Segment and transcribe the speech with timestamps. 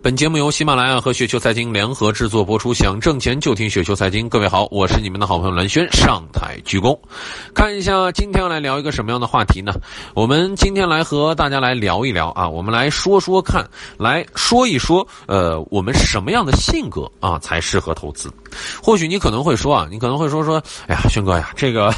[0.00, 4.28] 本节目由喜马拉雅和雪球财经联合制作播出，想挣钱就听雪球财经。
[4.28, 6.96] 各位好，我是你们的好朋友蓝轩，上台鞠躬。
[7.52, 9.72] 看一下今天要来聊一个什么样的话题呢？
[10.14, 18.32] 我们今天来和大家来聊一聊啊，我们来说说看，来说一说，呃，我们什么样的性格啊才适合投资？
[18.80, 21.92] 或许你可能会说啊，你可能会说说，哎呀，轩哥呀，这个。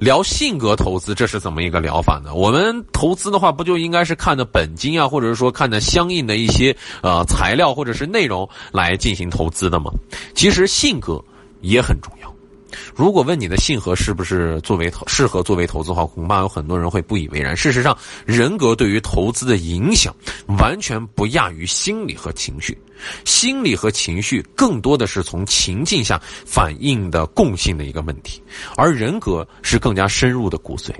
[0.00, 2.32] 聊性格投资，这是怎么一个疗法呢？
[2.32, 9.90] 我们投资的话，不就应该是看的本金啊，或者是说看的相应的一些呃材料或者是内容来进行投资的吗？
[10.34, 11.22] 其实性格
[11.60, 12.30] 也很重要。
[12.94, 17.56] 如果问你的性格是不是作为投适合作为投资的话，恐怕有很多人会不以为然。
[17.56, 20.14] 事实上，人格对于投资的影响
[20.58, 22.80] 完全不亚于心理和情绪。
[23.24, 28.40] 心理和情绪更多的是从情境下反映的共性的一个问题，
[28.76, 30.92] 而人格是更加深入的骨髓，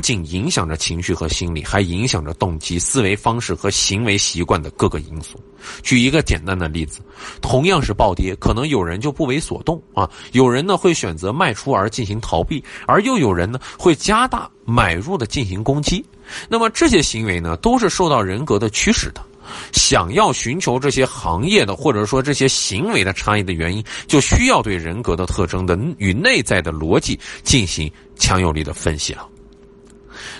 [0.00, 5.38] 不仅影响着情绪和心理，还影响着动机、思维方式和行为习惯的各个因素。
[5.82, 7.00] 举一个简单的例子，
[7.42, 16.02] 同样是暴跌，可能有人就不为所动啊，有人呢会选择卖出而进行逃避，而又有人呢会加大买入的进行攻击。
[16.48, 19.22] 那么这些行为呢，都是受到人格的驱使的。
[19.70, 29.28] 想要寻求这些行业的或者说这些行为的差异的原因，就需要对人格的特征的与内在的逻辑进行强有力的分析了。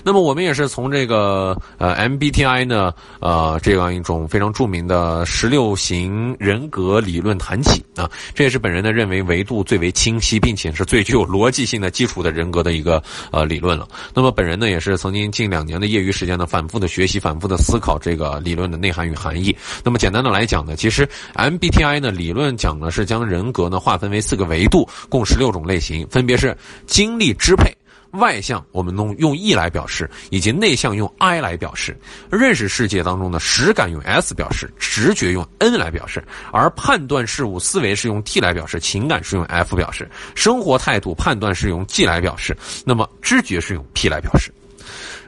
[0.03, 13.87] 那么我们也是从这个呃 MBTI 呢呃这样一种非常著名的十六型人格理论谈起啊，这也是本人呢认为维度最为清晰，并且是最具有逻辑性的基础的人格的一个呃理论了。
[14.13, 19.55] 那么本人呢也是曾经近两年的业余时间呢反复的学习、反复的思考这个理论的内涵与含义。
[19.83, 27.75] 那么简单的来讲呢，其实 MBTI 呢理论讲的是将人格呢划分为四个维度，共十六种类型，分别是精力支配。
[28.11, 31.97] 外向我们用用 E 来表示，以及内向用 I 来表示。
[32.29, 42.55] 认识世界当中的实感用 S 表示，直觉用 N 来表示，而判断事物思维是用 T 来表示，情感是用 F 表示，生活态度判断是用 G 来表示，
[42.85, 44.51] 那么知觉是用 P 来表示。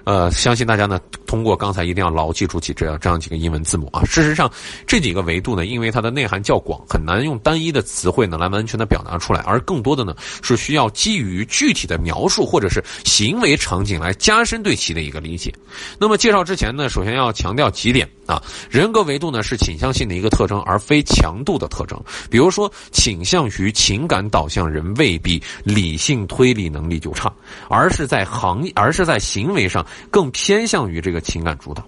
[0.05, 4.03] 呃，相信大家呢，通过刚才一定要牢记住起这样这样几个英文字母啊。
[4.03, 4.51] 事实上，
[4.85, 15.53] 这几个维度呢，因为它的内涵较广，很难用单一的词汇呢来完全的表达出来，而更多的呢是需要基于具体的描述或者是行为场景来加深对其的一个理解。
[15.97, 22.01] 那么介绍之前呢，首先要强调几点啊，人格维度呢是倾向性的一个特征，而非强度的特征。
[22.29, 27.31] 比如说，倾向于情感导向人未必理性推理能力就差，
[27.69, 29.85] 而是在行而是在行为上。
[30.09, 31.83] 更偏向于这个情感主导，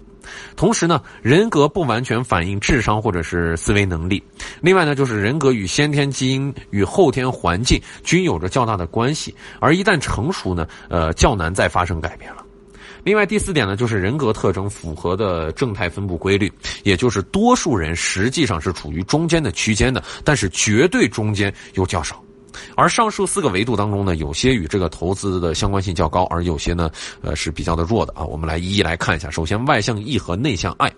[0.56, 4.22] 同时呢，人格不完全反映智商或者是思维能力。
[4.62, 12.45] 另外呢，就是人格与先天基因与后天环境均有着较大的关系，而一旦成熟呢，呃，较难再发生改变了。
[13.06, 16.52] 另外第四点呢，就是人格特征符合的正态分布规律，
[16.84, 22.25] 也就是多数人实际上是处于中间的区间的，但是绝对中间又较少。
[22.76, 26.90] 而上述四个维度当中呢，有些与这个投资的相关性较高，而有些呢，
[27.22, 28.24] 呃是比较的弱的啊。
[28.24, 29.30] 我们来一一来看一下。
[29.30, 30.92] 首先，外向 E 和内向 I，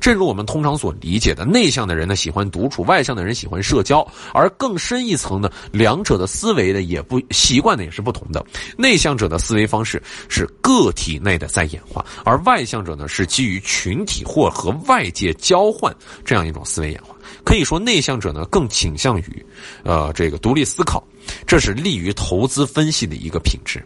[0.00, 4.06] 正如我们通常所理解的，内向的人呢喜欢独处，外向的人喜欢社交。
[4.32, 8.44] 而更深一层呢，两者的思维呢也不习惯呢也是不同的。
[8.76, 15.94] 内向者的思维方式是个体内的在演化，而外向者呢是基于群体或和外界交换
[16.24, 17.14] 这样一种思维演化。
[17.44, 19.46] 可以说，内向者呢更倾向于，
[19.84, 21.06] 呃，这个独立思考，
[21.46, 23.84] 这是利于投资分析的一个品质。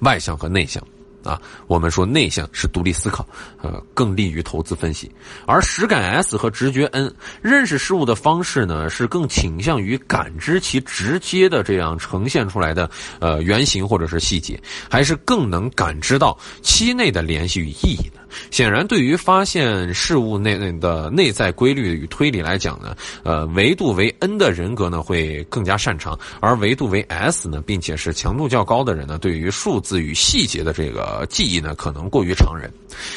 [0.00, 0.82] 外向和内向。
[1.24, 3.24] 啊，我们说内向是独立思考，
[3.62, 5.08] 呃，更利于投资分析；
[5.46, 12.90] 而实感 S 和直觉 N 认识事物的方式呢，是更倾向于感知其直接的这样呈现出来的
[13.20, 18.21] 呃原型或者是细节，还是更能感知到期内的联系与意义的。
[18.50, 31.26] 显然，对于发现事物内的内在规律与推理来讲呢，呃，维度为 N 的人格呢会更加擅长，而维度为 S 呢，并且是强度较高的人呢，对于数字与细节的这个。
[31.28, 32.72] 记忆呢可能过于常人，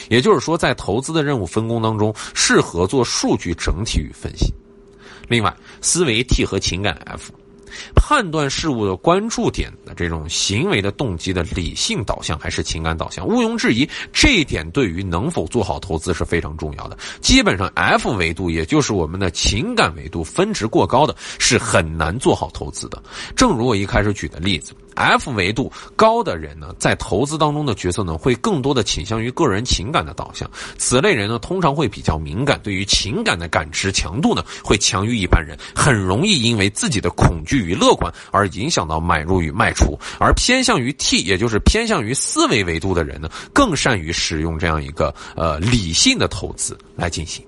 [0.10, 4.54] 也就是说，在投资的任务分工当中，适合做数据整体与分析。
[5.28, 7.32] 另外，思维 T 和情感 F。
[7.96, 16.98] 判断事物的关注点的这种行为的动机的理性导向还是情感导向，毋庸置疑，这一点对于能否做好投资是非常重要的。
[17.22, 23.02] 基本上，F 维度也就是我们的情感维度分值过高的，是很难做好投资的。
[23.36, 30.50] 正如我一开始举的例子，F 维度高的人呢，在投资当中的角色呢，会更多的倾向于个人情感的导向。
[30.78, 37.56] 此类人呢，通常会比较敏感，对于情感的感知强度呢，会强于一般人，很容易因为自己的恐惧。
[37.66, 47.44] 与乐观而影响到买入与卖出，而偏向于 T，也就是偏向于思维维度的人呢，更善于使用这样一个呃理性的投资来进行。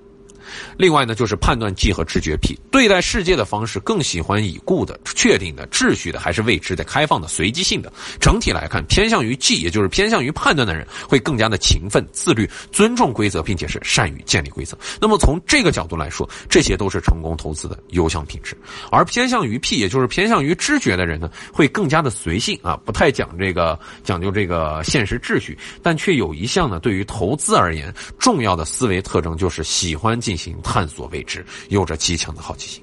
[0.76, 7.92] 另外呢，就是判断技和知觉癖，对待世界的方式更喜欢已故的、确定的、秩序的，还是未知的、开放的、随机性的。
[8.20, 14.76] 整体来看，偏向于记，也就是偏向于判断的人，会更加的勤奋、自律、尊重规则，并且是善于建立规则。
[15.00, 18.56] 那么从这个角度来说，这些都是成功投资的优项品质。
[18.90, 32.82] 而偏向于 P，也就是偏向于知觉的人呢，会更加的随性啊，不太讲这个讲究这个现实秩序，但却有一项呢，对于投资而言重要的思维特征就是喜欢进行探索未知，有着极强的好奇心。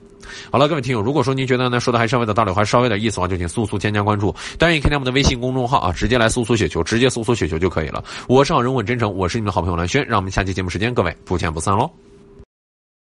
[0.51, 4.35] 好了，各位听友，如果说您觉得呢说的还稍微的道理，还稍微有点意思的话，就请速速添加关注。
[4.57, 8.03] 当然也可以加我们的微信公众号啊，直接来搜索雪球，直接搜索雪球就可以了。
[8.27, 11.89] 我是好人问真诚，我是你们的好朋友蓝轩，让我们下期节目时间各位不见不散喽。